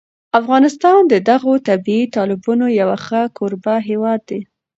[0.39, 4.39] افغانستان د دغو طبیعي تالابونو یو ښه کوربه هېواد دی.